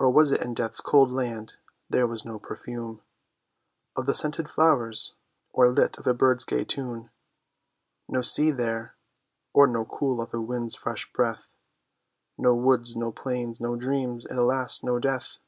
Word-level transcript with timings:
Or 0.00 0.08
was 0.10 0.32
it 0.32 0.40
in 0.40 0.54
death's 0.54 0.80
cold 0.80 1.10
land 1.12 1.58
there 1.90 2.06
was 2.06 2.24
no 2.24 2.38
perfume 2.38 3.02
Of 3.94 4.06
the 4.06 4.14
scented 4.14 4.48
flowers, 4.48 5.16
or 5.52 5.68
lilt 5.68 5.98
of 5.98 6.06
a 6.06 6.14
bird's 6.14 6.46
gay 6.46 6.64
tune. 6.64 7.10
No 8.08 8.22
sea 8.22 8.50
there, 8.52 8.96
or 9.52 9.66
no 9.66 9.84
cool 9.84 10.22
of 10.22 10.32
a 10.32 10.40
wind's 10.40 10.74
fresh 10.74 11.12
breath, 11.12 11.52
No 12.38 12.54
woods, 12.54 12.96
no 12.96 13.12
plains, 13.12 13.60
no 13.60 13.76
dreams, 13.76 14.24
and 14.24 14.38
alas! 14.38 14.82
no 14.82 14.98
death? 14.98 15.40